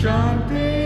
[0.00, 0.77] शान्ति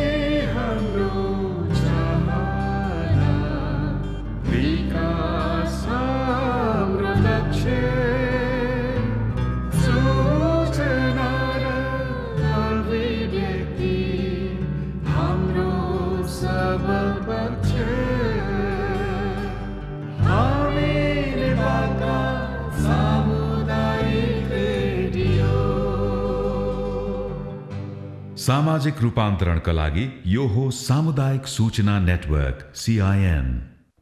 [28.43, 33.47] सामाजिक रूपान्तरणका लागि यो हो सामुदायिक सूचना नेटवर्क सिआइएन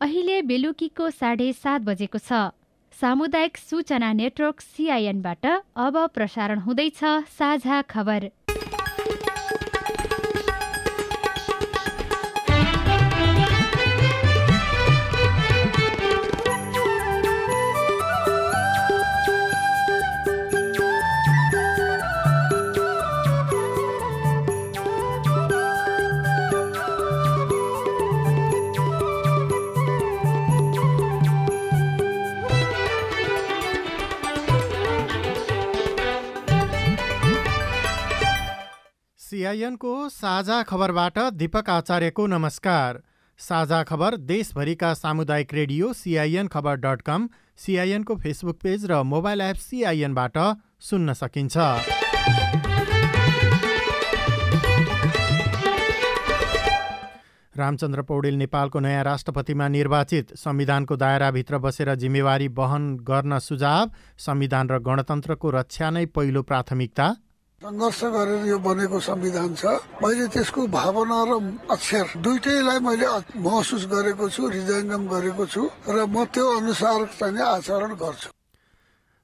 [0.00, 2.38] अहिले बेलुकीको साढे सात बजेको छ।
[3.00, 7.00] सामुदायिक सूचना नेटवर्क सिआइएनबाट अब प्रसारण हुँदैछ
[7.36, 8.30] साझा खबर।
[39.50, 42.98] सिआइएनको साझा खबरबाट दीपक आचार्यको नमस्कार।
[43.40, 49.56] साझा खबर देशभरिका सामुदायिक रेडियो सिआइएन खबर डट कम सिआइएनको फेसबुक पेज र मोबाइल एप
[49.58, 50.38] सिआइएनबाट
[50.80, 51.56] सुन्न सकिन्छ।
[57.54, 64.78] रामचन्द्र पौडेल नेपालको नयाँ राष्ट्रपतिमा निर्वाचित संविधानको दायराभित्र बसेर जिम्मेवारी वहन गर्न सुझाव संविधान र
[64.80, 67.08] गणतन्त्रको रक्षा नै पहिलो प्राथमिकता।
[67.60, 69.64] सङ्घर्ष गरेर यो बनेको संविधान छ।
[70.00, 71.32] मैले त्यसको भावना र
[71.68, 77.92] अक्षर दुइटैलाई मैले महसुस गरेको छु हृदयङ्गम गरेको छु र म त्यो अनुसार चाहिँ आचरण
[78.00, 78.32] गर्छु।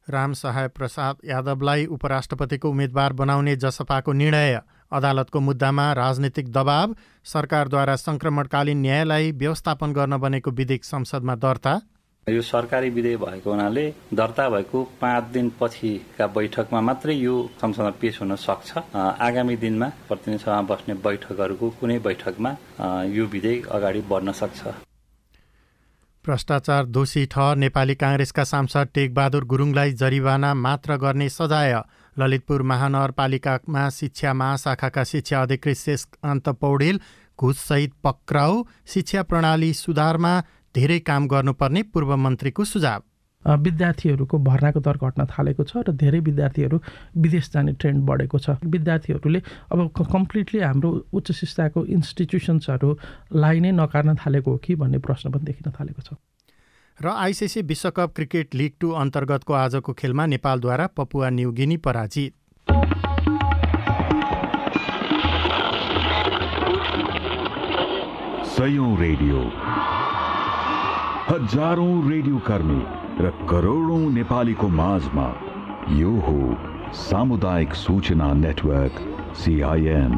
[0.09, 4.61] राम सहाय प्रसाद यादवलाई उपराष्ट्रपतिको उम्मेद्वार बनाउने जसपाको निर्णय
[4.93, 11.75] अदालतको मुद्दामा राजनीतिक दबाव सरकारद्वारा सङ्क्रमणकालीन न्यायलाई व्यवस्थापन गर्न बनेको विधेयक संसदमा दर्ता।
[12.27, 13.83] यो सरकारी विधेयक भएको हुनाले
[14.15, 20.43] दर्ता भएको पाँच दिन पछिका बैठकमा मात्रै यो संसदमा पेश हुन सक्छ। आगामी दिनमा प्रतिनिधि
[20.43, 22.51] सभामा बस्ने बैठकहरूको कुनै बैठकमा
[23.15, 24.75] यो विधेयक अगाडि बढ्न सक्छ।
[26.25, 31.75] भ्रष्टाचार दोषी ठहर नेपाली काङ्ग्रेसका सांसद टेकबहादुर गुरुङलाई जरिवाना मात्र गर्ने सजाय
[32.17, 37.01] ललितपुर महानगरपालिकामा शिक्षा महाशाखाका शिक्षा अधिकृत शेषकान्त पौडेल
[37.39, 40.35] घुससहित पक्राउ शिक्षा प्रणाली सुधारमा
[40.77, 43.03] धेरै काम गर्नुपर्ने पूर्व मन्त्रीको सुझाव।
[43.45, 46.79] विद्यार्थीहरूको भर्नाको दर घट्न थालेको छ र धेरै विद्यार्थीहरू
[47.17, 49.41] विदेश जाने ट्रेन्ड बढेको छ। विद्यार्थीहरूले
[49.73, 55.73] अब कम्प्लिटली हाम्रो उच्च शिक्षाको इन्स्टिट्युसन्सहरूलाई नै नकार्न थालेको हो कि भन्ने प्रश्न पनि देखिन
[55.79, 56.19] थालेको छ।
[56.99, 62.33] र आइसिसी विश्वकप क्रिकेट लिग टू अन्तर्गतको आजको खेलमा नेपालद्वारा पपुवा न्युगिनी पराजित।
[68.57, 69.39] सयौं रेडियो।
[71.29, 72.83] हजारौं रेडियो कर्मी
[73.21, 75.25] र करोडौं नेपालीको माझमा
[75.93, 76.35] यो हो
[76.99, 79.01] सामुदायिक सूचना नेटवर्क
[79.39, 80.13] सिआइएन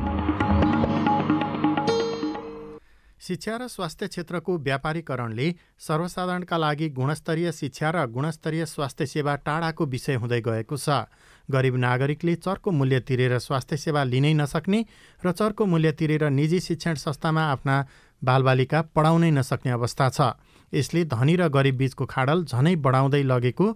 [3.21, 5.49] शिक्षा र स्वास्थ्य क्षेत्रको व्यापारीकरणले
[5.87, 11.09] सर्वसाधारणका लागि गुणस्तरीय शिक्षा र गुणस्तरीय स्वास्थ्य सेवा टाढाको विषय हुँदै गएको छ।
[11.49, 14.85] गरिब नागरिकले चर्को मूल्य तिरेर स्वास्थ्य सेवा लिनै नसक्ने
[15.23, 17.77] र चर्को मूल्य तिरेर निजी शिक्षण संस्थामा आफ्ना
[18.23, 20.21] बालबालिका पढाउनै नसक्ने अवस्था छ।
[20.73, 23.67] यसले धनी र गरिब बीचको खाडल झनै बढाउँदै लगेको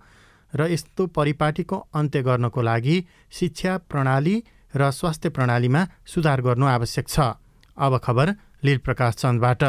[0.53, 2.97] र यस्तो परिपाटीको अन्त्य गर्नको लागि
[3.33, 4.37] शिक्षा प्रणाली
[4.77, 7.17] र स्वास्थ्य प्रणालीमा सुधार गर्नु आवश्यक छ।
[7.77, 8.29] अब खबर
[8.65, 9.63] लीलप्रकाश चन्दबाट।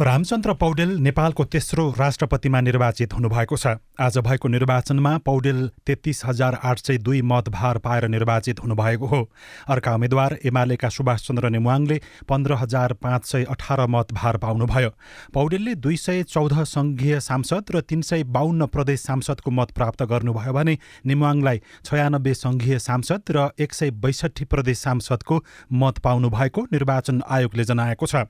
[0.00, 6.78] रामचन्द्र पौडेल नेपालको तेस्रो राष्ट्रपतिमा निर्वाचित हुनुभएको छ। आज भएको निर्वाचनमा पौडेल तेत्तिस हजार आठ
[6.78, 9.20] सय दुई मतभार पाएर निर्वाचित हुनुभएको हो।
[9.68, 14.90] अर्का उम्मेद्वार एमालेका सुभाष चन्द्र नेमुवाङले पन्ध्र हजार पाँच सय अठार मतभार पाउनुभयो।
[15.34, 20.52] पौडेलले दुई सय चौध सङ्घीय सांसद र तिन सय बाहन्न प्रदेश सांसदको मत प्राप्त गर्नुभयो
[20.52, 25.42] भने नेमुवाङलाई छयानब्बे सङ्घीय सांसद र एक सय बैसठी प्रदेश सांसदको
[25.74, 28.24] मत पाउनु भएको निर्वाचन आयोगले जनाएको छ।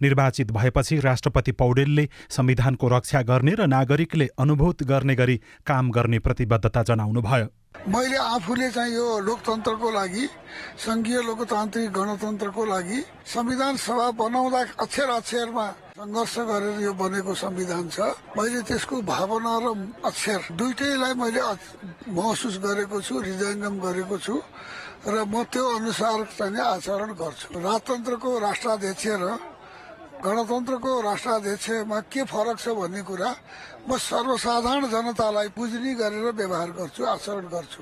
[0.00, 5.36] निर्वाचित भएपछि राष्ट्रपति पौडेलले संविधानको रक्षा गर्ने र नागरिकले अनुभूत गर्ने गरी
[5.66, 10.24] काम गर्ने प्रतिबद्धता जनाउनुभयो। मैले आफूले चाहिँ यो लोकतन्त्रको लागि
[10.84, 15.66] संघीय लोकतान्त्रिक गणतन्त्रको लागि संविधान सभा बनाउँदा अक्षर अक्षरमा
[15.96, 17.98] सङ्घर्ष गरेर यो बनेको संविधान छ।
[18.36, 19.66] मैले त्यसको भावना र
[20.02, 21.40] अक्षर दुइटैलाई मैले
[22.10, 24.34] महसुस गरेको छु हृदयङ्गम गरेको छु
[25.06, 29.24] र म त्यो अनुसार चाहिँ आचरण गर्छु। राजतन्त्रको राष्ट्राध्यक्ष र
[30.25, 33.29] गणतन्त्रको राष्ट्राध्यक्षमा के फरक छ भन्ने कुरा
[33.87, 37.81] म सर्वसाधारण जनतालाई बुझ्ने गरेर व्यवहार गर्छु आचरण गर्छु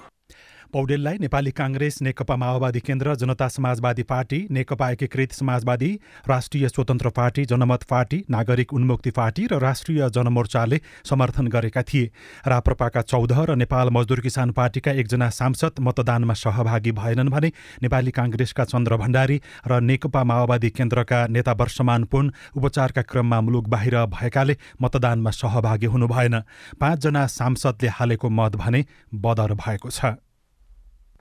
[0.73, 5.89] पौडेललाई नेपाली काङ्ग्रेस नेकपा माओवादी केन्द्र जनता समाजवादी पार्टी नेकपा एकीकृत समाजवादी
[6.29, 12.11] राष्ट्रिय स्वतन्त्र पार्टी जनमत पार्टी नागरिक उन्मुक्ति पार्टी र राष्ट्रिय जनमोर्चाले समर्थन गरेका थिए।
[12.47, 18.65] राप्रपाका चौध र नेपाल मजदुर किसान पार्टीका एकजना सांसद मतदानमा सहभागी भएनन् भने नेपाली काङ्ग्रेसका
[18.67, 25.31] चन्द्र भण्डारी र नेकपा माओवादी केन्द्रका नेता वर्षमान पुन उपचारका क्रममा मुलुक बाहिर भएकाले मतदानमा
[25.33, 26.41] सहभागी हुनु भएन
[26.81, 28.85] पाँचजना सांसदले हालेको मत भने
[29.17, 30.19] बदर भएको छ।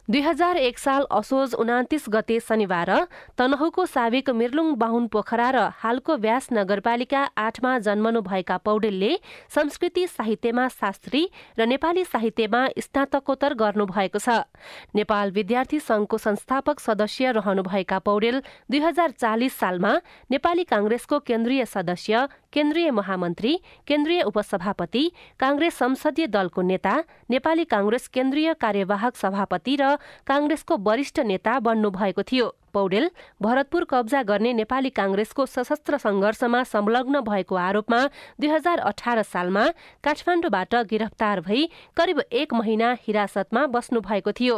[0.09, 2.89] दुई हजार एक साल असोज उनातिस गते शनिबार
[3.37, 9.11] तनहुको साविक मिर्लुङ बाहुन पोखरा र हालको व्यास नगरपालिका आठमा जन्मनुभएका पौडेलले
[9.55, 11.23] संस्कृति साहित्यमा शास्त्री
[11.59, 14.47] र नेपाली साहित्यमा स्नातकोत्तर गर्नुभएको छ।
[14.95, 18.39] नेपाल विद्यार्थी संघको संस्थापक सदस्य रहनुभएका पौडेल
[18.71, 19.93] दुई हजार चालिस सालमा
[20.31, 23.53] नेपाली काङ्ग्रेसको केन्द्रीय सदस्य केन्द्रीय महामन्त्री
[23.87, 25.03] केन्द्रीय उपसभापति
[25.39, 26.95] काङ्ग्रेस संसदीय दलको नेता
[27.29, 29.96] नेपाली काङ्ग्रेस केन्द्रीय कार्यवाहक सभापति र
[30.27, 33.09] काङ्ग्रेसको वरिष्ठ नेता बन्नुभएको थियो। पौडेल
[33.41, 37.99] भरतपुर कब्जा गर्ने नेपाली काङ्ग्रेसको सशस्त्र सङ्घर्षमा संलग्न भएको आरोपमा
[38.39, 39.63] दुई हजार अठार सालमा
[40.03, 41.65] काठमाडौँबाट गिरफ्तार भई
[41.97, 44.57] करिब एक महिना हिरासतमा बस्नु भएको थियो।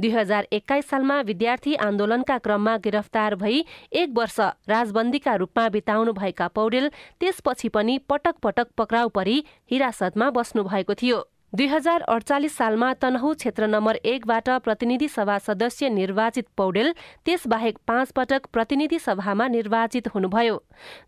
[0.00, 6.48] दुई हजार एक्काइस सालमा विद्यार्थी आन्दोलनका क्रममा गिरफ्तार भई एक वर्ष राजबन्दीका रूपमा बिताउनु भएका
[6.48, 6.88] पौडेल
[7.20, 13.32] त्यसपछि पनि पटक पटक पक्राउ परी हिरासतमा बस्नु भएको थियो। दुई हजार अडचालिस सालमा तनहु
[13.34, 16.92] क्षेत्र नम्बर एकबाट प्रतिनिधि सभा सदस्य निर्वाचित पौडेल
[17.26, 20.58] त्यसबाहेक पाँच पटक प्रतिनिधि सभामा निर्वाचित हुनुभयो।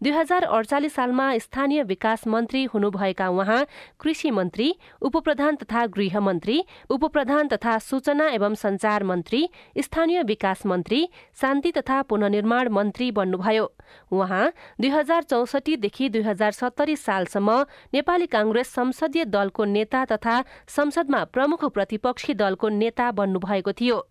[0.02, 3.64] दुई हजार अडचालिस सालमा स्थानीय विकास मन्त्री हुनुभएका उहाँ
[4.00, 4.72] कृषि मन्त्री
[5.02, 6.60] उपप्रधान तथा गृहमन्त्री
[6.90, 9.42] उपप्रधान तथा सूचना एवं संचार मन्त्री
[9.78, 11.02] स्थानीय विकास मन्त्री
[11.40, 13.70] शान्ति तथा पुननिर्माण मन्त्री बन्नुभयो।
[14.12, 14.50] उहाँ
[14.80, 17.60] दुई हजार चौसठीदेखि दुई हजार सत्तरी सालसम्म
[17.94, 24.06] नेपाली काङ्ग्रेस संसदीय दलको नेता तथा तथा संसदमा प्रमुख प्रतिपक्षी दलको नेता बन्नुभएको थियो।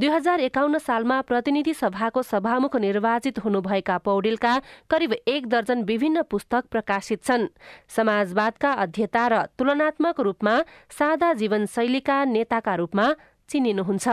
[0.00, 4.58] दुई हजार एकाउन्न सालमा प्रतिनिधि सभाको सभामुख निर्वाचित हुनुभएका पौडेलका
[4.90, 7.46] करिब एक दर्जन विभिन्न पुस्तक प्रकाशित छन्।
[7.88, 10.58] समाजवादका अध्येता र तुलनात्मक रूपमा
[10.90, 13.14] सादा जीवनशैलीका नेताका रूपमा
[13.48, 14.08] चिनिनुहुन्छ।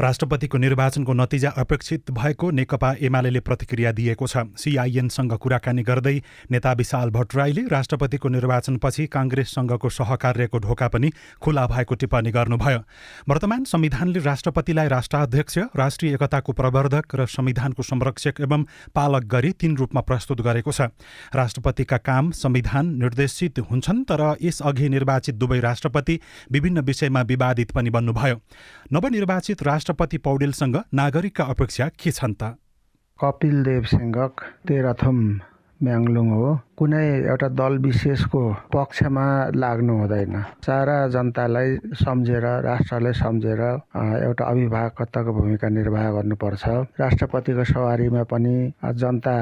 [0.00, 6.16] राष्ट्रपतिको निर्वाचनको नतिजा अपेक्षित भएको नेकपा एमाले प्रतिक्रिया दिएको छ। सिआइएनसँग कुराकानी गर्दै
[6.50, 11.10] नेता विशाल भट्टराईले राष्ट्रपतिको निर्वाचनपछि काङ्ग्रेससँगको सहकार्यको ढोका पनि
[11.42, 12.78] खुला भएको टिप्पणी गर्नुभयो।
[13.28, 20.00] वर्तमान संविधानले राष्ट्रपतिलाई राष्ट्राध्यक्ष राष्ट्रिय एकताको प्रवर्धक र संविधानको संरक्षक एवं पालक गरी तीन रूपमा
[20.00, 20.80] प्रस्तुत गरेको छ।
[21.34, 26.18] राष्ट्रपतिका काम संविधान निर्देशित हुन्छन् तर यसअघि निर्वाचित दुवै राष्ट्रपति
[26.52, 28.36] विभिन्न विषयमा विवादित पनि बन्नुभयो।
[28.92, 32.54] नवनिर्वाचित राष्ट्रपति पौडेलसँग नागरिकका अपेक्षा के छन् त?
[33.18, 35.18] कपिल देव सिंहक तेह्रथम
[35.82, 36.48] म्याङलुङ हो।
[36.80, 38.40] कुनै एउटा दल विशेषको
[38.72, 40.34] पक्षमा लाग्नु हुँदैन।
[40.64, 41.68] सारा जनतालाई
[42.00, 43.60] सम्झेर राष्ट्रलाई सम्झेर
[44.24, 46.64] एउटा अभिभावकत्वको भूमिका निर्वाह गर्नुपर्छ।
[47.00, 48.56] राष्ट्रपतिको सवारीमा पनि
[48.96, 49.34] जनता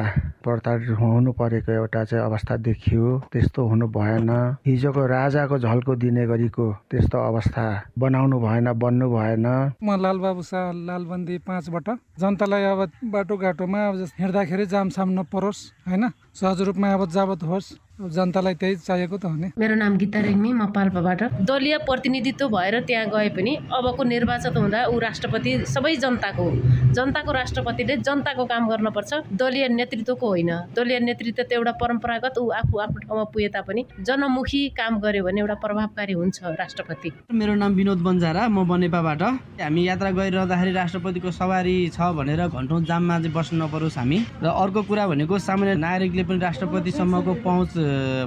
[0.42, 4.30] प्रताडित हुनु परेको एउटा चाहिँ अवस्था देखियो। त्यस्तो हुनु भएन।
[4.66, 7.64] हिजोको राजाको झल्को दिने गरीको त्यस्तो अवस्था
[7.98, 9.46] बनाउनु भएन बन्नु भएन।
[9.78, 11.88] म लालबाबु शाह लालबन्दी पाँचबाट।
[12.18, 12.80] जनतालाई अब
[13.14, 13.80] बाटोघाटोमा
[14.18, 16.10] हिँड्दाखेरि जामसाम नपरोस् होइन?
[16.34, 20.52] सहज रूपमा अब जावत होस्। जनतालाई त्यही चाहिएको त हो नि। मेरो नाम गीता रेग्मी
[20.54, 26.46] म पाल्पाबाट। दलीय प्रतिनिधित्व भएर त्यहाँ गए पनि अबको निर्वाचित हुँदा ऊ राष्ट्रपति सबै जनताको
[26.94, 32.78] जनताको राष्ट्रपतिले जनताको काम गर्नुपर्छ दलीय नेतृत्वको होइन। दलीय नेतृत्व त एउटा परम्परागत ऊ आफू
[32.78, 37.98] आफ्नो ठाउँमा पुगे तापनि जनमुखी काम गर्यो भने एउटा प्रभावकारी हुन्छ राष्ट्रपति। मेरो नाम विनोद
[37.98, 39.22] बन्जारा म बनेपाबाट।
[39.58, 44.82] हामी यात्रा गरिरहँदाखेरि राष्ट्रपतिको सवारी छ भनेर घन्टौँ जाममा चाहिँ बस्नु नपरोस् हामी। र अर्को
[44.86, 47.72] कुरा भनेको सामान्य नागरिकले पनि राष्ट्रपतिसम्मको पहुँच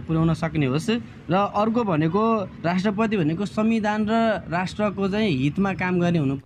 [0.07, 0.89] पुर्याउन सक्ने होस्
[1.29, 2.23] र अर्को भनेको
[2.65, 4.13] राष्ट्रपति भनेको संविधान र
[4.51, 6.37] राष्ट्रको चाहिँ हितमा काम गर्ने हुनु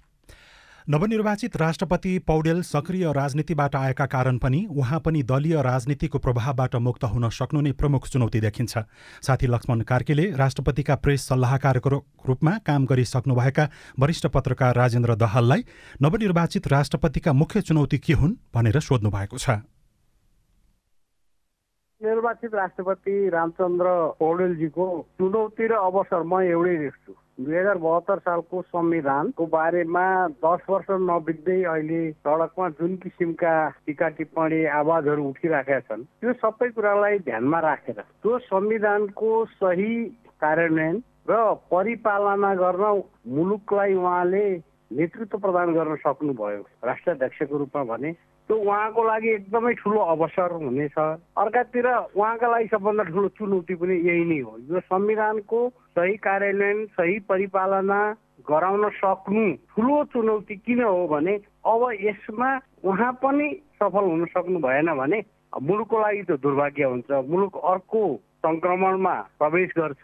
[0.88, 7.30] नवनिर्वाचित राष्ट्रपति पौडेल सक्रिय राजनीतिबाट आएका कारण पनि उहाँ पनि दलीय राजनीतिको प्रभावबाट मुक्त हुन
[7.30, 8.78] सक्नु नै प्रमुख चुनौती देखिन्छ।
[9.26, 11.90] साथी लक्ष्मण कार्कीले राष्ट्रपतिका प्रेस सल्लाहकारको
[12.30, 13.70] रूपमा काम गरिसक्नुभएका
[14.00, 15.66] वरिष्ठ पत्रकार राजेन्द्र दहाललाई
[16.02, 19.50] नवनिर्वाचित राष्ट्रपतिका मुख्य चुनौती के हुन् भनेर सोध्नु भएको छ।
[22.06, 29.46] निर्वाचित राष्ट्रपति रामचन्द्र पौडेलजीको चुनौती र अवसर म एउटै देख्छु। दुई हजार बहत्तर सालको संविधानको
[29.46, 30.06] बारेमा
[30.44, 37.20] दस वर्ष नबित्दै अहिले सडकमा जुन किसिमका टिका टिप्पणी आवाजहरू उठिराखेका छन् त्यो सबै कुरालाई
[37.28, 39.92] ध्यानमा राखेर त्यो संविधानको सही
[40.42, 40.96] कार्यान्वयन
[41.30, 42.86] र परिपालना गर्न
[43.36, 44.48] मुलुकलाई उहाँले
[44.92, 48.12] नेतृत्व प्रदान गर्न सक्नुभयो। राष्ट्राध्यक्षको रूपमा भने
[48.50, 50.98] त्यो उहाँको लागि एकदमै ठुलो अवसर हुनेछ।
[51.38, 55.60] अर्कातिर उहाँका लागि सबभन्दा ठुलो चुनौती पनि यही नै हो। यो संविधानको
[55.98, 58.00] सही कार्यान्वयन सही परिपालना
[58.50, 61.34] गराउन सक्नु ठुलो चुनौती किन हो भने
[61.66, 62.50] अब यसमा
[62.86, 63.50] उहाँ पनि
[63.82, 65.20] सफल हुन सक्नु भएन भने
[65.56, 68.02] मुलुकको लागि त दुर्भाग्य हुन्छ। मुलुक अर्को
[68.46, 70.04] सङ्क्रमणमा प्रवेश गर्छ।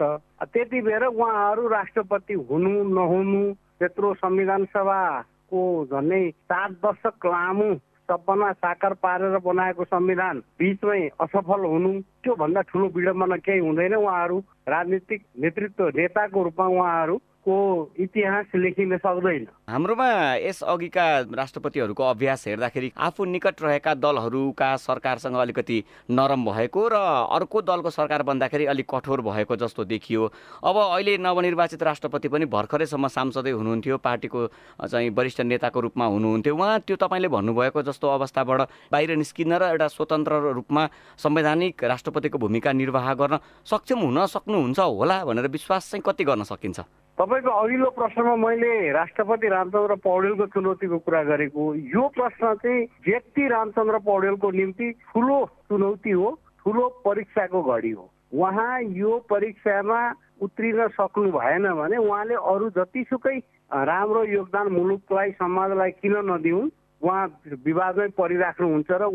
[0.49, 3.43] त्यति बेर उहाँहरू राष्ट्रपति हुनु नहुनु
[3.81, 7.73] त्यत्रो संविधान सभाको झन्डै सात दशक लामो
[8.09, 11.91] सपना साकार पारेर बनाएको संविधान बिचमै असफल हुनु
[12.23, 17.57] त्योभन्दा ठुलो विडम्बना केही हुँदैन। उहाँहरू राजनीतिक नेतृत्व नेताको रूपमा उहाँहरू को
[17.99, 20.07] इतिहास लेखिन सक्दैन। हाम्रोमा
[20.37, 26.95] यस अघिका राष्ट्रपतिहरूको अभ्यास हेर्दाखेरि आफू निकट रहेका दलहरूका सरकारसँग अलिकति नरम भएको र
[27.31, 30.31] अर्को दलको सरकार बन्दाखेरि अलिक कठोर भएको जस्तो देखियो।
[30.63, 34.47] अब अहिले नवनिर्वाचित राष्ट्रपति पनि भर्खरैसम्म सांसदै हुनुहुन्थ्यो पार्टीको
[34.85, 39.87] चाहिँ वरिष्ठ नेताको रूपमा हुनुहुन्थ्यो। उहाँ त्यो तपाईँले भन्नुभएको जस्तो अवस्थाबाट बाहिर निस्किन र एउटा
[39.89, 46.23] स्वतन्त्र रूपमा संवैधानिक राष्ट्रपतिको भूमिका निर्वाह गर्न सक्षम हुन सक्नुहुन्छ होला भनेर विश्वास चाहिँ कति
[46.23, 46.79] गर्न सकिन्छ?
[47.21, 51.63] तपाईँको अघिल्लो प्रश्नमा मैले राष्ट्रपति रामचन्द्र पौडेलको चुनौतीको कुरा गरेको
[51.93, 55.37] यो प्रश्न चाहिँ व्यक्ति रामचन्द्र पौडेलको निम्ति ठुलो
[55.69, 56.29] चुनौती हो
[56.65, 60.01] ठुलो परीक्षाको घडी हो। उहाँ यो परीक्षामा
[60.41, 63.37] उत्रिन सक्नु भएन भने उहाँले अरू जतिसुकै
[63.69, 67.25] राम्रो योगदान मुलुकलाई समाजलाई किन नदिउन् उहाँ
[67.61, 69.13] विवादमै परिराख्नुहुन्छ र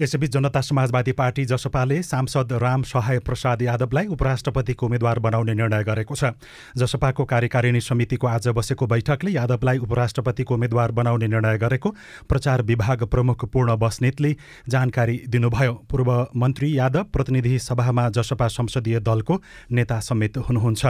[0.00, 6.14] यसैबीच जनता समाजवादी पार्टी जसपाले सांसद राम सहाय प्रसाद यादवलाई उपराष्ट्रपतिको उम्मेद्वार बनाउने निर्णय गरेको
[6.14, 6.34] छ।
[6.76, 11.94] जसपाको कार्यकारिणी समितिको आज बसेको बैठकले यादवलाई उपराष्ट्रपतिको उम्मेद्वार बनाउने निर्णय गरेको
[12.28, 14.34] प्रचार विभाग प्रमुख पूर्ण बस्नेतले
[14.68, 20.84] जानकारी दिनुभयो। पूर्व मन्त्री यादव प्रतिनिधि सभामा जसपा संसदीय दलको नेता समेत हुनुहुन्छ।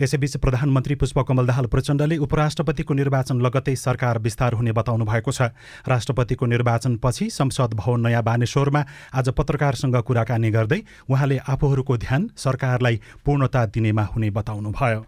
[0.00, 5.52] यसैबीच प्रधानमन्त्री पुष्पकमल दाहाल प्रचण्डले उपराष्ट्रपतिको निर्वाचन लगतै सरकार विस्तार हुने बताउनु भएको छ।
[5.84, 10.80] राष्ट्रपतिको निर्वाचनपछि संसद भवन नयाँ बानेश्वरमा आज पत्रकारसँग कुराकानी गर्दै
[11.10, 15.00] उहाँले आफूहरूको ध्यान सरकारलाई पूर्णता दिनेमा हुने बताउनुभयो।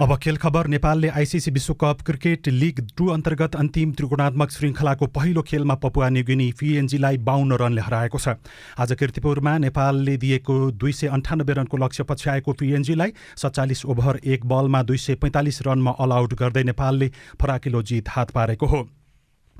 [0.00, 5.74] अब खेल खबर नेपालले आइसिसी विश्वकप क्रिकेट लिग टू अन्तर्गत अन्तिम त्रिकोणात्मक श्रृङ्खलाको पहिलो खेलमा
[5.76, 8.40] पपुवा न्युगिनी पिएनजीलाई बाहन्न रनले हराएको छ।
[8.80, 14.82] आज किर्तिपुरमा नेपालले दिएको दुई सय अन्ठानब्बे रनको लक्ष्य पछ्याएको पिएनजीलाई सत्तालिस ओभर एक बलमा
[14.82, 18.80] दुई सय पैँतालिस रनमा अल आउट गर्दै नेपालले फराकिलो जित हात पारेको हो।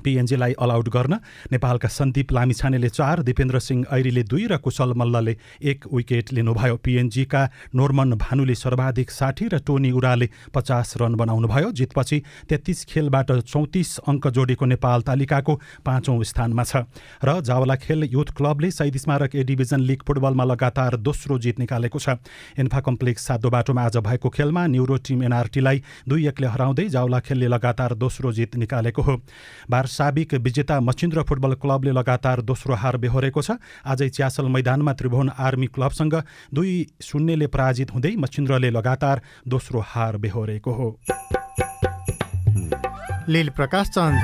[0.03, 1.13] पिएनजीलाई अलआउट गर्न।
[1.51, 7.41] नेपालका सन्दीप लामिछानेले चार दिपेन्द्र सिंह ऐरीले दुई र कुशल मल्लले एक विकेट लिनुभयो। पिएनजीका
[7.75, 14.27] नोर्मन भानुले सर्वाधिक साठी र टोनी उराले पचास रन बनाउनुभयो। जितपछि तेत्तिस खेलबाट चौतिस अङ्क
[14.29, 15.53] जोडेको नेपाल तालिकाको
[15.85, 16.85] पाँचौँ स्थानमा छ।
[17.23, 21.99] र जावला खेल युथ क्लबले शहीद स्मारक ए डिभिजन लिग फुटबलमा लगातार दोस्रो जित निकालेको
[21.99, 22.17] छ।
[22.57, 27.47] इन्फा कम्प्लेक्स सातो बाटोमा आज भएको खेलमा न्युरो टिम एनआरटीलाई दुई एकले हराउँदै जावला खेलले
[27.47, 29.15] लगातार दोस्रो जित निकालेको हो।
[29.91, 35.67] साबिक विजेता मचिन्द्र फुटबल क्लबले लगातार दोस्रो हार बेहोरेको छ। आजै च्यासल मैदानमा त्रिभुवन आर्मी
[35.67, 36.15] क्लबसँग
[36.53, 40.89] दुई शून्यले पराजित हुँदै मचिन्द्रले लगातार दोस्रो हार बेहोरेको हो।
[43.27, 44.19] लील प्रकाश चन्द।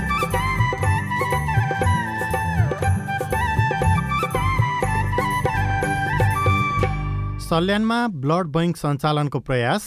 [7.42, 9.84] सल्यानमा ब्लड बैङ्क सञ्चालनको प्रयास।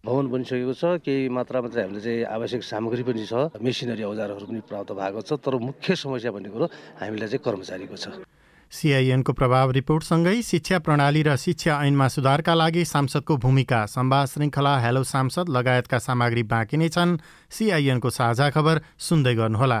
[0.00, 4.60] भवन बनिसकेको छ केही मात्रामा चाहिँ हामीले चाहिँ आवश्यक सामग्री पनि छ मेसिनरी औजारहरू पनि
[4.64, 6.66] प्राप्त भएको छ तर मुख्य समस्या भन्ने कुरो
[7.04, 8.24] हामीलाई चाहिँ कर्मचारीको छ।
[8.72, 15.02] सिआइएनको प्रभाव रिपोर्टसँगै शिक्षा प्रणाली र शिक्षा ऐनमा सुधारका लागि सांसदको भूमिका सम्वाद श्रृङ्खला हेलो
[15.04, 17.18] सांसद लगायतका सामग्री बाँकी नै छन्।
[17.50, 19.80] सिआइएनको साझा खबर सुन्दै गर्नुहोला।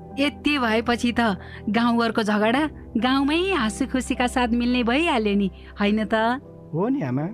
[0.19, 1.37] यति भएपछि त
[1.69, 6.39] गाउँघरको झगडा गाउँमै हाँसु खुसीका साथ मिल्ने भइहाल्यो नि होइन त?
[6.73, 7.27] हो नि आमा।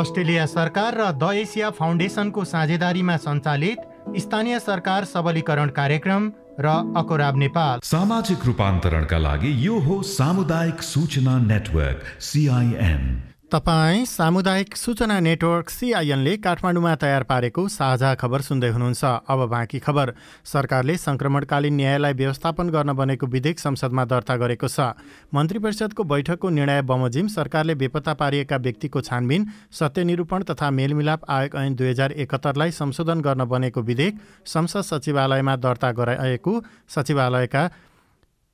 [0.00, 3.78] अस्ट्रेलिया सरकार र द एसिया फाउन्डेसनको साझेदारीमा सञ्चालित
[4.18, 12.02] स्थानीय सरकार सबलीकरण कार्यक्रम र अकोराब नेपाल। सामाजिक रूपान्तरणका लागि यो हो सामुदायिक सूचना नेटवर्क
[12.20, 19.78] सिआइएन तपाईँ सामुदायिक सूचना नेटवर्क सिआइएनले काठमाडौँमा तयार पारेको साझा खबर सुन्दै हुनुहुन्छ। अब बाँकी
[19.80, 20.12] खबर।
[20.44, 24.92] सरकारले सङ्क्रमणकालीन न्यायलाई व्यवस्थापन गर्न बनेको विधेयक संसदमा दर्ता गरेको छ।
[25.32, 31.74] मन्त्री परिषदको बैठकको निर्णय बमोजिम सरकारले बेपत्ता पारिएका व्यक्तिको छानबिन सत्यनिरूपण तथा मेलमिलाप आयोग ऐन
[31.74, 36.60] दुई हजार एकहत्तरलाई संशोधन गर्न बनेको विधेयक संसद सचिवालयमा दर्ता गराएको
[36.92, 37.68] सचिवालयका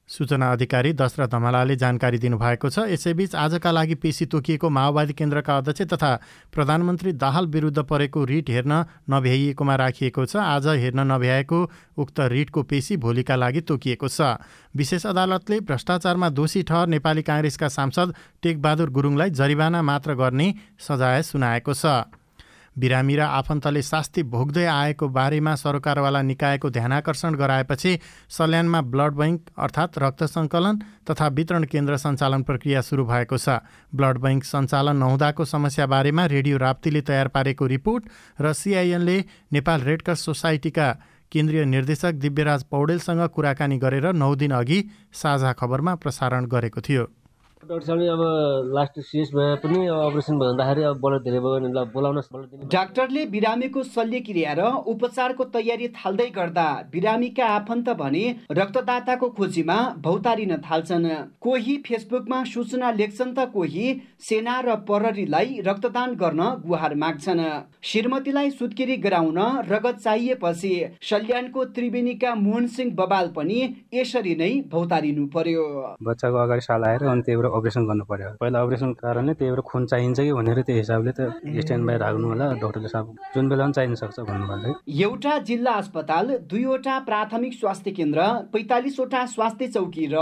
[0.09, 5.83] सूचना अधिकारी दशरथ धमलाले जानकारी दिनुभएको छ। यसैबीच आजका लागि पेशी तोकिएको माओवादी केन्द्रका अध्यक्ष
[5.93, 6.11] तथा
[6.53, 8.73] प्रधानमन्त्री दाहाल विरुद्ध परेको रिट हेर्न
[9.11, 11.61] नभ्याइएकोमा राखिएको छ। आज हेर्न नभ्याएको
[11.97, 14.37] उक्त रिटको पेशी भोलिका लागि तोकिएको छ।
[14.77, 21.75] विशेष अदालतले भ्रष्टाचारमा दोषी ठहर नेपाली काङ्ग्रेसका सांसद टेकबहादुर गुरुङलाई जरिवाना मात्र गर्ने सजाय सुनाएको
[21.75, 22.05] छ।
[22.77, 29.99] बिरामी र आफन्तले शास्ति भोग्दै आएको बारेमा सरकारवाला निकायको ध्यानाकर्षण गराएपछि सल्यानमा ब्लड बैङ्क अर्थात्
[29.99, 30.79] रक्त सङ्कलन
[31.11, 33.63] तथा वितरण केन्द्र सञ्चालन प्रक्रिया सुरु भएको छ।
[33.95, 38.03] ब्लड बैङ्क सञ्चालन नहुँदाको समस्या बारेमा रेडियो राप्तीले तयार पारेको रिपोर्ट
[38.41, 39.19] र सिआइएनले
[39.53, 40.89] नेपाल रेडक्रस सोसाइटीका
[41.33, 44.79] केन्द्रीय निर्देशक दिव्यराज पौडेलसँग कुराकानी गरेर नौ दिन अघि
[45.13, 47.05] साझा खबरमा प्रसारण गरेको थियो।
[47.65, 48.21] डाक्टर साहबले अब
[48.77, 48.99] लास्ट
[49.35, 54.63] भए पनि अब अपरेसन भन्दाखेरि अब ब्लड धेरै भयो भने बोलाउन डाक्टरले बिरामीको शल्यक्रिया र
[54.93, 61.09] उपचारको तयारी थाल्दै गर्दा बिरामीका आफन्त भने रक्तदाताको खोजीमा भौतारिन थाल्छन्।
[61.41, 63.87] कोही फेसबुकमा सूचना लेख्छन् त कोही
[64.21, 67.43] सेना र प्रहरीलाई रक्तदान गर्न गुहार माग्छन्।
[67.83, 73.59] श्रीमतीलाई सुत्केरी गराउन रगत चाहिएपछि सल्यानको त्रिवेणीका मोहन सिंह बबाल पनि
[73.95, 75.65] यसरी नै भौतारिनु पर्यो।
[76.03, 79.61] बच्चाको अगाडि साल आएर अनि त्यही भएर अपरेसन गर्नु पर्यो। पहिला अपरेसनको कारणले त्यही भएर
[79.71, 81.21] खुन चाहिन्छ कि भनेर त्यो हिसाबले त
[81.63, 84.73] स्ट्यान्ड बाई राख्नु होला। डक्टरले साहब जुन बेला पनि चाहिन सक्छ भन्नुभयो
[85.07, 88.21] एउटा जिल्ला अस्पताल दुईवटा प्राथमिक स्वास्थ्य केन्द्र
[88.53, 90.17] पैँतालिसवटा स्वास्थ्य चौकी र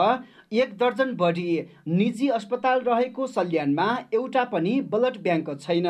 [0.53, 1.45] एक दर्जन बढी
[1.89, 5.87] निजी अस्पताल रहेको सल्यानमा एउटा पनि ब्लड ब्याङ्क छैन।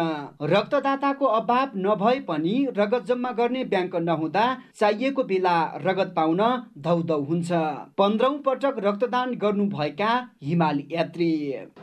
[0.52, 4.44] रक्तदाताको अभाव नभए पनि रगत जम्मा गर्ने ब्याङ्क नहुँदा
[4.78, 6.40] चाहिएको बेला रगत पाउन
[6.78, 7.50] धौधौ हुन्छ।
[7.98, 11.32] पन्ध्रौँ पटक रक्तदान गर्नुभएका हिमाल यात्री।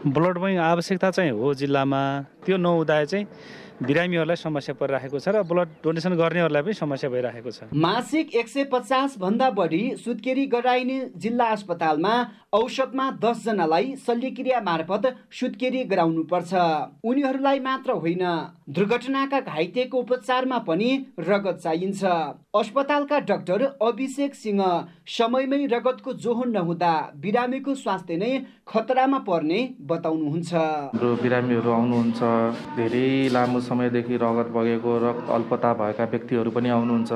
[0.08, 2.04] ब्लड बैङ्क आवश्यकता चाहिँ हो जिल्लामा।
[2.46, 3.26] त्यो नहुँदा चाहिँ
[3.80, 8.64] बिरामीहरूलाई समस्या परिरहेको छ र ब्लड डोनेसन गर्नेहरूलाई पनि समस्या भइरहेको छ। मासिक एक सय
[8.68, 12.14] पचास भन्दा बढी सुत्केरी गराइने जिल्ला अस्पतालमा
[12.52, 16.52] औषधमा दसजनालाई शल्यक्रिया मार्फत सुत्केरी गराउनु पर्छ
[17.08, 18.24] उनीहरूलाई मात्र होइन
[18.68, 20.90] दुर्घटनाका घाइतेको उपचारमा पनि
[21.20, 22.04] रगत चाहिन्छ।
[22.54, 24.62] अस्पतालका डाक्टर अभिषेक सिंह
[25.08, 28.30] समयमै रगतको जोहोन नहुँदा बिरामीको स्वास्थ्य नै
[28.66, 32.22] खतरामा पर्ने बताउनुहुन्छ। हाम्रो बिरामीहरू आउनुहुन्छ।
[32.78, 37.12] धेरै लामो समयदेखि रगत बगेको रगत अल्पता भएका व्यक्तिहरू पनि आउनुहुन्छ।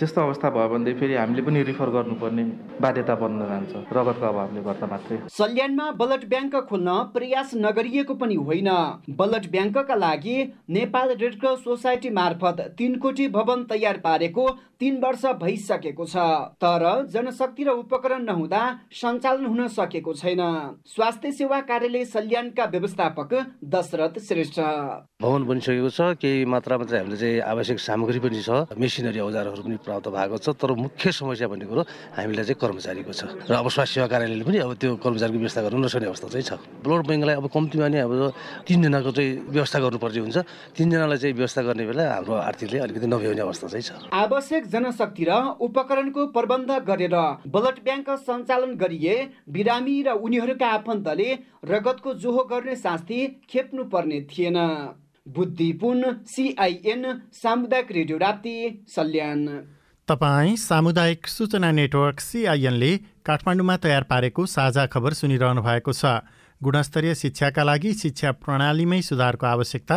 [0.00, 2.44] त्यस्तो अवस्था भयो भने फेरि हामीले पनि रिफर गर्नुपर्ने
[2.80, 8.72] बाध्यता बन्न जान्छ। रगतको अभावले गर्दा मात्रै। सल्यानमा ब्लड ब्याङ्क खोल्न प्रयास नगरिएको पनि होइन।
[9.20, 10.38] ब्लड ब्याङ्कका लागि
[10.80, 14.48] नेपाल रेड क्रस सोसाइटी मार्फत तीन कोटी भवन तयार पारेको
[14.80, 16.16] तीन वर्ष भइसकेको छ
[16.62, 18.62] तर जनशक्ति र उपकरण नहुँदा
[18.94, 20.42] सञ्चालन हुन सकेको छैन।
[20.86, 23.34] स्वास्थ्य सेवा कार्यालय सल्यानका व्यवस्थापक
[23.74, 24.58] दशरथ श्रेष्ठ।
[25.18, 29.76] भवन बनिसकेको छ केही मात्रामा चाहिँ हामीले चाहिँ आवश्यक सामग्री पनि छ मेसिनरी औजारहरू पनि
[29.82, 31.82] प्राप्त भएको छ तर मुख्य समस्या भन्ने कुरो
[32.14, 35.82] हामीलाई चाहिँ कर्मचारीको छ। र अब स्वास्थ्य सेवा कार्यालयले पनि अब त्यो कर्मचारीको व्यवस्था गर्नु
[35.90, 36.52] नसक्ने अवस्था चाहिँ छ।
[36.86, 38.14] ब्लड ब्याङ्कलाई अब कम्तीमा नै अब
[38.62, 40.38] तिनजनाको चाहिँ व्यवस्था गर्नुपर्ने हुन्छ।
[40.78, 45.36] तिनजनालाई चाहिँ व्यवस्था गर्ने बेला हाम्रो आर्थिकले अलिकति नभ्याउने अवस्था चाहिँ छ। आवश्यक जनशक्ति र
[45.60, 47.16] उपकरणको प्रबन्ध गरेर
[47.48, 49.16] ब्लड ब्याङ्क सञ्चालन गरिए।
[49.48, 51.28] बिरामी र उनीहरूका आफन्तले
[51.66, 53.18] रगतको जोहो गर्ने शास्ति
[53.50, 54.58] खेप्नु पर्ने थिएन।
[55.26, 57.04] बुद्धिपुन सिआइएन
[57.34, 58.56] सामुदायिक रेडियो राप्ती
[58.88, 59.46] सल्यान।
[60.08, 66.20] तपाईँ सामुदायिक सूचना नेटवर्क सिआइएनले काठमाडौँमा तयार पारेको साझा खबर सुनिरहनु भएको छ।
[66.60, 69.96] गुणस्तरीय शिक्षाका लागि शिक्षा प्रणालीमै सुधारको आवश्यकता।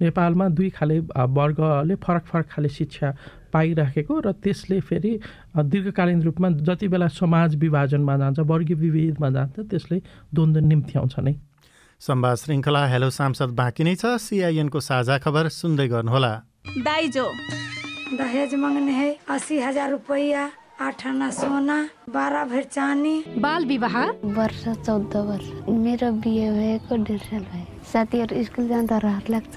[0.00, 3.08] नेपालमा दुई खाले वर्गले फरक फरक खाले शिक्षा
[3.56, 5.12] पाइराखेको र त्यसले फेरि
[5.56, 9.98] दीर्घकालीन रूपमा जति बेला समाज विभाजनमा जान्छ वर्गीय विभेदमा जान्छ त्यसले
[10.34, 11.34] द्वन्द्व निम्त्याउँछ नै।
[12.00, 16.32] संवाद श्रृङ्खला हेलो सांसद बाँकी नै छ। सिआइएनको साझा खबर सुन्दै गर्नुहोला।
[16.84, 17.24] दाइजो।
[18.20, 20.44] दहेज मांगने है अस्सी हजार रुपया
[20.76, 21.78] आठ आना सोना
[22.12, 23.96] बाह्र भर चानी बाल विवाह?
[24.36, 29.56] वर्ष चौध वर्ष। मेरो बिहे भएको डेढ साल भयो। साथीहरू स्कुल जाँदा रहर लाग्छ।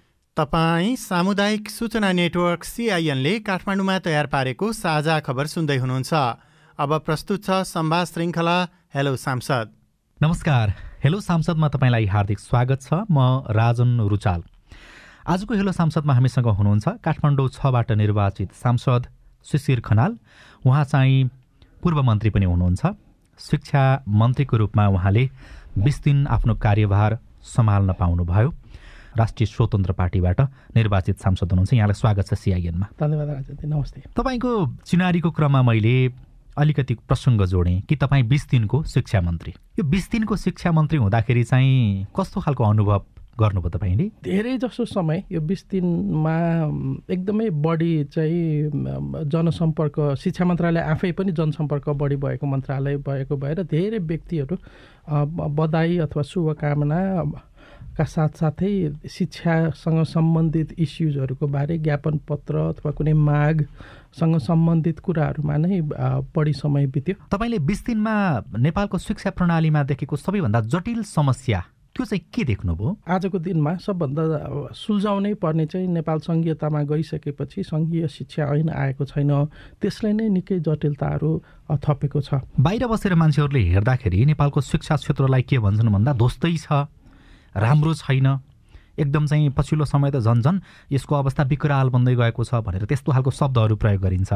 [0.37, 6.13] तपाईँ सामुदायिक सूचना नेटवर्क सिआइएनले काठमाडौँमा तयार पारेको साझा खबर सुन्दै हुनुहुन्छ।
[6.79, 8.55] अब प्रस्तुत छ संवाद श्रृङ्खला
[8.95, 9.67] हेलो सांसद।
[10.19, 14.43] नमस्कार। हेलो सांसदमा तपाईँलाई हार्दिक स्वागत छ। म राजन रुचाल।
[15.27, 19.11] आजको हेलो सांसदमा हामीसँग हुनुहुन्छ काठमाडौँ छबाट निर्वाचित सांसद
[19.45, 20.17] शिशिर खनाल।
[20.63, 21.27] उहाँ चाहिँ
[21.83, 22.81] पूर्व मन्त्री पनि हुनुहुन्छ।
[23.39, 25.29] शिक्षा मन्त्रीको रूपमा उहाँले
[25.75, 27.19] बिस दिन आफ्नो कार्यभार
[27.51, 28.49] सम्हाल्न पाउनुभयो।
[29.17, 30.41] राष्ट्रिय स्वतन्त्र पार्टीबाट
[30.75, 33.29] निर्वाचित सांसद हुनुहुन्छ। यहाँलाई स्वागत छ सिआइएनमा धन्यवाद
[33.65, 34.51] नमस्ते। तपाईँको
[34.85, 35.95] चिनारीको क्रममा मैले
[36.57, 41.43] अलिकति प्रसङ्ग जोडेँ कि तपाईँ बिस दिनको शिक्षा मन्त्री। यो बिस दिनको शिक्षा मन्त्री हुँदाखेरि
[41.43, 43.03] चाहिँ कस्तो खालको अनुभव
[43.39, 44.05] गर्नुभयो तपाईँले?
[44.23, 46.35] धेरै जसो समय यो बिस दिनमा
[47.07, 48.71] एकदमै बढी चाहिँ
[49.31, 54.57] जनसम्पर्क शिक्षा मन्त्रालय आफै पनि जनसम्पर्क बढी भएको मन्त्रालय भएको भएर धेरै व्यक्तिहरू
[55.55, 56.99] बधाई अथवा शुभकामना
[57.97, 58.71] का साथसाथै
[59.09, 65.81] शिक्षासँग सम्बन्धित इस्युजहरूको बारे ज्ञापन पत्र अथवा कुनै मागसँग सम्बन्धित कुराहरूमा नै
[66.35, 68.15] बढी समय बित्यो। तपाईँले बिस दिनमा
[68.57, 74.23] नेपालको शिक्षा प्रणालीमा देखेको सबैभन्दा जटिल समस्या त्यो चाहिँ के देख्नुभयो आजको दिनमा सबभन्दा
[74.71, 79.31] सुल्झाउनै पर्ने चाहिँ नेपाल सङ्घीयतामा गइसकेपछि सङ्घीय शिक्षा ऐन आएको छैन।
[79.83, 81.31] त्यसले नै निकै जटिलताहरू
[81.67, 86.87] थपेको छ। बाहिर बसेर मान्छेहरूले हेर्दाखेरि नेपालको शिक्षा क्षेत्रलाई के भन्छन् भन्दा ध्वस्तै छ।
[87.55, 88.39] राम्रो छैन।
[88.91, 90.59] एकदम चाहिँ पछिल्लो समय त झन् झन्
[90.91, 94.31] यसको अवस्था विकराल बन्दै गएको छ भनेर त्यस्तो खालको शब्दहरू प्रयोग गरिन्छ।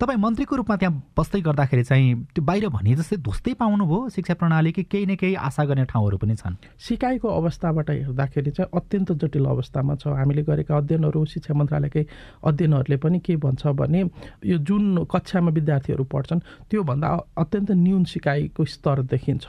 [0.00, 4.82] तपाईँ मन्त्रीको रूपमा त्यहाँ बस्दै गर्दाखेरि चाहिँ त्यो बाहिर भने जस्तै ध्वस्तै पाउनुभयो शिक्षा प्रणालीकै
[4.88, 6.56] केही न केही आशा गर्ने ठाउँहरू पनि छन्?
[6.80, 12.04] सिकाइको अवस्थाबाट हेर्दाखेरि चाहिँ अत्यन्त जटिल अवस्थामा छ। हामीले गरेका अध्ययनहरू शिक्षा मन्त्रालयकै
[12.48, 14.00] अध्ययनहरूले पनि के भन्छ भने
[14.48, 16.40] यो जुन कक्षामा विद्यार्थीहरू पढ्छन्
[16.72, 19.46] त्योभन्दा अत्यन्त न्यून सिकाइको स्तर देखिन्छ।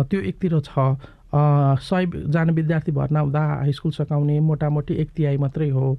[0.00, 0.96] त्यो एकतिर छ।
[1.34, 5.96] सयजना विद्यार्थी भर्ना हुँदा हाई स्कुल सकाउने मोटामोटी एक तिहाई मात्रै हो।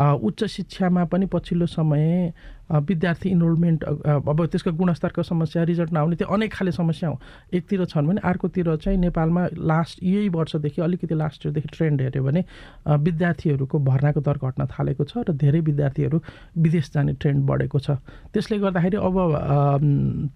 [0.00, 2.32] उच्च शिक्षामा पनि पछिल्लो समय
[2.72, 7.20] विद्यार्थी इनरोलमेन्ट अब त्यसको गुणस्तरको समस्या रिजल्ट नआउने त्यो अनेक खाले समस्या हो।
[7.52, 12.44] एकतिर छन् भने अर्कोतिर चाहिँ नेपालमा लास्ट यही वर्षदेखि अलिकति लास्ट इयरदेखि ट्रेन्ड हेऱ्यो भने
[12.88, 16.20] विद्यार्थीहरूको भर्नाको दर घट्न थालेको छ र धेरै विद्यार्थीहरू
[16.56, 18.00] विदेश जाने ट्रेन्ड बढेको छ।
[18.32, 19.16] त्यसले गर्दाखेरि अब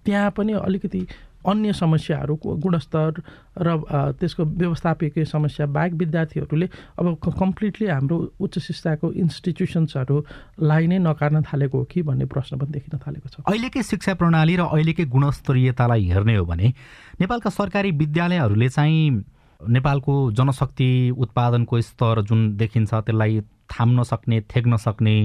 [0.05, 1.01] त्यहाँ पनि अलिकति
[1.45, 3.21] अन्य समस्याहरू गुणस्तर
[3.57, 3.77] र
[4.19, 6.67] त्यसको व्यवस्थापकीय समस्या बाहेक विद्यार्थीहरूले
[6.99, 12.99] अब कम्प्लिटली हाम्रो उच्च शिक्षाको इन्स्टिट्युसन्सहरूलाई नै नकार्न थालेको हो कि भन्ने प्रश्न पनि देखिन
[12.99, 16.67] थालेको छ। अहिलेकै शिक्षा प्रणाली र अहिलेकै गुणस्तरीयतालाई हेर्ने हो भने
[17.21, 19.23] नेपालका सरकारी विद्यालयहरूले चाहिँ
[19.61, 23.39] नेपालको जनशक्ति उत्पादनको स्तर जुन देखिन्छ त्यसलाई
[23.71, 25.15] थाम्न सक्ने थेग्न सक्ने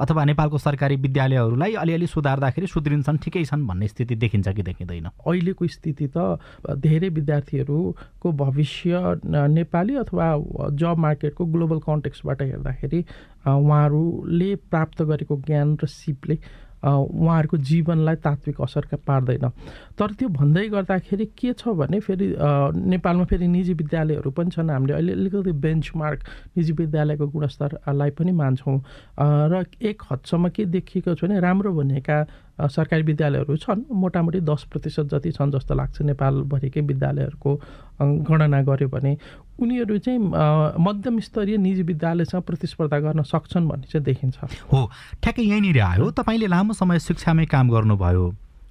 [0.00, 5.06] अथवा नेपालको सरकारी विद्यालयहरूलाई अलिअलि सुधार्दाखेरि सुध्रिन्छन् ठिकै छन् भन्ने स्थिति देखिन्छ कि देखिँदैन?
[5.26, 6.38] अहिलेको स्थिति त
[6.76, 10.26] धेरै विद्यार्थीहरूको भविष्य नेपाली अथवा
[10.72, 13.00] जब मार्केटको ग्लोबल कन्टेक्सबाट हेर्दाखेरि
[13.46, 16.38] उहाँहरूले प्राप्त गरेको ज्ञान र सिपले
[16.84, 19.48] उहाँहरूको जीवनलाई तात्विक असर पार्दैन।
[19.98, 24.94] तर त्यो भन्दै गर्दाखेरि के छ भने फेरि नेपालमा फेरि निजी विद्यालयहरू पनि छन्। हामीले
[24.94, 26.20] अहिले अलिकति बेन्चमार्क
[26.56, 28.78] निजी विद्यालयको गुणस्तरलाई पनि मान्छौँ।
[29.18, 32.16] र एक हदसम्म के देखिएको छ भने राम्रो भनेका
[32.58, 37.50] सरकारी विद्यालयहरू छन्। मोटामोटी दस प्रतिशत जति छन् जस्तो लाग्छ नेपालभरिकै विद्यालयहरूको
[38.00, 39.16] गणना गऱ्यो भने।
[39.60, 40.20] उनीहरू चाहिँ
[40.78, 44.36] मध्यम स्तरीय निजी विद्यालयसँग प्रतिस्पर्धा गर्न सक्छन् भन्ने चाहिँ देखिन्छ।
[44.72, 44.80] हो
[45.22, 48.24] ठ्याक्कै यहीँनिर आयो। तपाईँले लामो समय शिक्षामै काम गर्नुभयो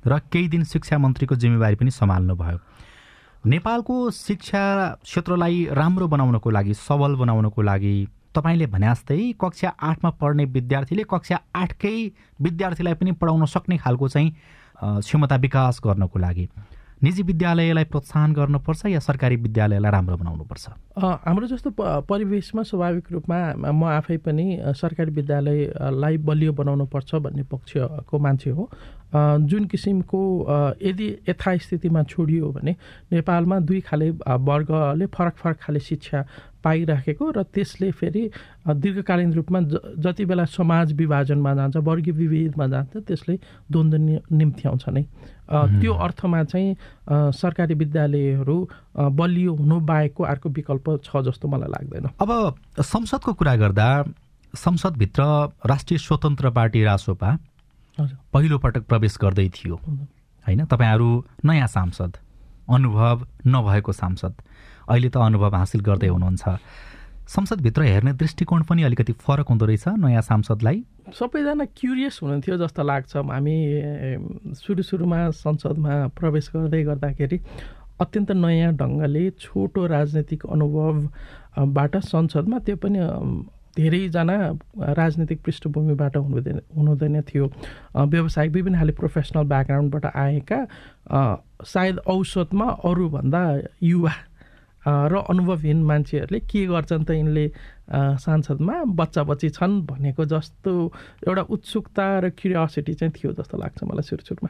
[0.08, 2.58] र केही दिन शिक्षा मन्त्रीको जिम्मेवारी पनि सम्हाल्नुभयो।
[3.46, 4.64] नेपालको शिक्षा
[5.04, 7.96] क्षेत्रलाई राम्रो बनाउनको लागि सबल बनाउनको लागि
[8.36, 11.98] तपाईँले भने जस्तै कक्षा आठमा पढ्ने विद्यार्थीले कक्षा आठकै
[12.42, 14.32] विद्यार्थीलाई पनि पढाउन सक्ने खालको चाहिँ
[15.02, 16.48] क्षमता विकास गर्नको लागि
[17.04, 20.66] निजी विद्यालयलाई प्रोत्साहन गर्नुपर्छ या सरकारी विद्यालयलाई राम्रो बनाउनुपर्छ?
[21.28, 21.70] हाम्रो जस्तो
[22.08, 23.38] परिवेशमा स्वाभाविक रूपमा
[23.72, 24.46] म आफै पनि
[24.80, 28.70] सरकारी विद्यालयलाई बलियो बनाउनुपर्छ भन्ने पक्षको मान्छे हो।
[29.44, 30.22] जुन किसिमको
[30.82, 32.76] यदि यथास्थितिमा छोडियो भने
[33.12, 34.10] नेपालमा दुई खाले
[34.50, 36.26] वर्गले फरक फरक खाले शिक्षा
[36.66, 38.24] पाइराखेको र त्यसले फेरि
[38.66, 43.36] दीर्घकालीन रूपमा ज जति बेला समाज विभाजनमा जान्छ वर्गीय विभेदमा जान्छ त्यसले
[43.72, 43.98] द्वन्द्व
[44.34, 45.04] निम्त्याउँछ नै।
[45.78, 46.76] त्यो अर्थमा चाहिँ
[47.38, 48.58] सरकारी विद्यालयहरू
[48.98, 52.32] बलियो हुनु बाहेकको अर्को विकल्प छ जस्तो मलाई लाग्दैन। अब
[52.82, 53.88] संसदको कुरा गर्दा
[54.54, 55.24] संसदभित्र
[55.70, 57.30] राष्ट्रिय स्वतन्त्र पार्टी रासोपा
[58.34, 60.66] पहिलो पटक प्रवेश गर्दै थियो। होइन?
[60.66, 61.10] तपाईँहरू
[61.46, 62.18] नयाँ सांसद
[62.68, 64.34] अनुभव नभएको सांसद।
[64.90, 66.44] अहिले त अनुभव हासिल गर्दै हुनुहुन्छ।
[67.26, 70.78] संसदभित्र हेर्ने दृष्टिकोण पनि अलिकति फरक हुँदो रहेछ नयाँ सांसदलाई।
[71.10, 73.58] सबैजना क्युरियस हुनुहुन्थ्यो जस्तो लाग्छ। हामी
[74.54, 77.38] सुरु सुरुमा संसदमा प्रवेश गर्दै गर्दाखेरि
[77.98, 83.00] अत्यन्त नयाँ ढङ्गले छोटो राजनैतिक अनुभवबाट संसदमा त्यो पनि
[83.76, 84.38] धेरैजना
[84.78, 87.46] राजनीतिक पृष्ठभूमिबाट हुनुहुँदैन हुनुहुँदैन थियो।
[87.98, 90.60] व्यवसायिक विभिन्न खाले प्रोफेसनल ब्याकग्राउन्डबाट आएका
[91.74, 93.42] सायद औसतमा अरूभन्दा
[93.82, 94.14] युवा
[94.88, 97.46] र अनुभवहीन मान्छेहरूले के गर्छन् त यिनले
[98.22, 98.76] सांसदमा?
[98.98, 100.72] बच्चा बच्ची छन् भनेको जस्तो
[101.28, 104.50] एउटा उत्सुकता र क्युरियोसिटी चाहिँ थियो जस्तो लाग्छ मलाई सुरु सुरुमा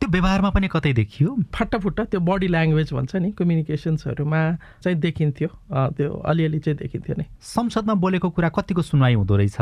[0.00, 1.28] त्यो व्यवहारमा पनि कतै देखियो?
[1.54, 4.40] फाटाफुट्टा त्यो बडी ल्याङ्ग्वेज भन्छ नि कम्युनिकेसन्सहरूमा
[4.84, 5.48] चाहिँ देखिन्थ्यो।
[5.96, 9.58] त्यो अलिअलि चाहिँ देखिन्थ्यो नि। संसदमा बोलेको कुरा कतिको सुनवाई हुँदो रहेछ?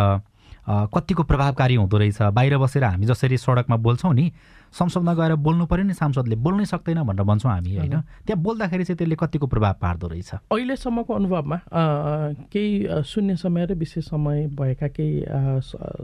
[0.66, 4.32] कतिको प्रभावकारी हुँदो रहेछ। बाहिर बसेर हामी जसरी सडकमा बोल्छौँ नि
[4.74, 8.00] संसदमा गएर बोल्नु पऱ्यो नि सांसदले। बोल्नै सक्दैन भनेर भन्छौँ हामी होइन?
[8.26, 11.58] त्यहाँ बोल्दाखेरि चाहिँ त्यसले कतिको प्रभाव पार्दो रहेछ। अहिलेसम्मको अनुभवमा
[12.50, 15.22] केही शून्य समय र विशेष समय भएका केही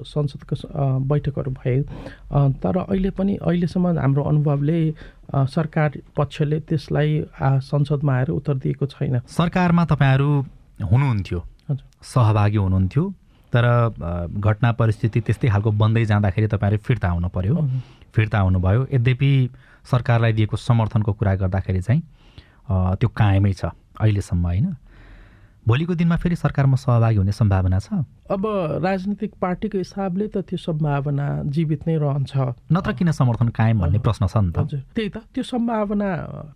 [0.06, 0.54] संसदको
[1.02, 1.76] बैठकहरू भए
[2.62, 4.80] तर अहिले पनि अहिलेसम्म हाम्रो अनुभवले
[5.34, 10.30] सरकार पक्षले त्यसलाई संसदमा आएर उत्तर दिएको छैन। सरकारमा तपाईँहरू
[10.84, 11.38] हुनुहुन्थ्यो।
[12.02, 13.04] सहभागी हुनुहुन्थ्यो।
[13.52, 13.64] तर
[14.38, 17.56] घटना परिस्थिति त्यस्तै खालको बन्दै जाँदाखेरि तपाईँहरू फिर्ता आउनु पर्यो
[18.14, 19.30] फिर्ता आउनुभयो। यद्यपि
[19.90, 22.02] सरकारलाई दिएको समर्थनको कुरा गर्दाखेरि चाहिँ
[23.00, 24.66] त्यो कायमै छ अहिलेसम्म होइन?
[25.60, 27.88] भोलिको दिनमा फेरि सरकारमा सहभागी हुने सम्भावना छ?
[28.32, 28.42] अब
[28.82, 32.32] राजनीतिक पार्टीको हिसाबले त त्यो सम्भावना जीवित नै रहन्छ।
[32.72, 34.58] नत्र किन समर्थन कायम भन्ने प्रश्न छ नि त?
[34.58, 36.10] हजुर। त्यही त। त्यो सम्भावना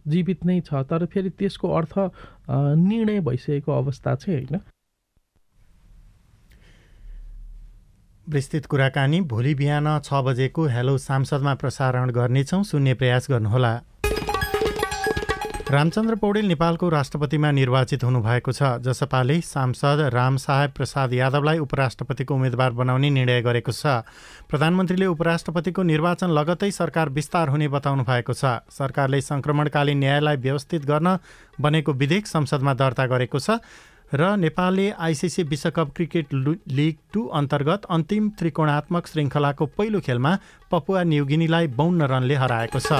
[0.08, 1.94] जीवित नै छ। तर फेरि त्यसको अर्थ
[2.80, 4.60] निर्णय भइसकेको अवस्था चाहिँ होइन?
[8.26, 13.72] विस्तृत कुराकानी भोलि बिहान छ बजेको हेलो सांसदमा प्रसारण गर्नेछौँ। सुन्ने प्रयास गर्नुहोला।
[15.70, 23.10] रामचन्द्र पौडेल नेपालको राष्ट्रपतिमा निर्वाचित हुनुभएको छ जसपाले सांसद रामसाहेब प्रसाद यादवलाई उपराष्ट्रपतिको उम्मेद्वार बनाउने
[23.10, 23.86] निर्णय गरेको छ।
[24.48, 31.18] प्रधानमन्त्रीले उपराष्ट्रपतिको निर्वाचन लगत्तै सरकार विस्तार हुने बताउनु भएको छ। सरकारले सङ्क्रमणकालीन न्यायलाई व्यवस्थित गर्न
[31.60, 33.60] बनेको विधेयक संसदमा दर्ता गरेको छ।
[34.14, 36.34] र नेपालले आइसिसी विश्वकप क्रिकेट
[36.70, 40.32] लिग टू अन्तर्गत अन्तिम त्रिकोणात्मक श्रृङ्खलाको पहिलो खेलमा
[40.70, 42.92] पपुवा न्युगिनीलाई बाउन्न रनले हराएको छ।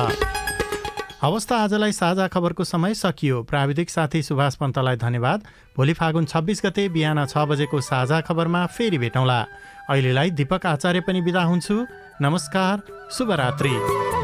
[1.23, 5.47] अवस्था आजलाई साझा खबरको समय सकियो। प्राविधिक साथी सुभाष पन्तलाई धन्यवाद।
[5.77, 9.41] भोलि फागुन छब्बिस गते बिहान छ बजेको साझा खबरमा फेरि भेटौँला।
[9.91, 11.87] अहिलेलाई दीपक आचार्य पनि बिदा हुन्छु।
[12.21, 14.24] नमस्कार शुभरात्री।